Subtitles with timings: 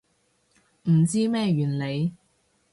[0.89, 2.15] 唔知咩原理